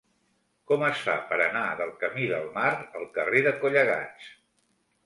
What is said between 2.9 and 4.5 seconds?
al carrer de Collegats?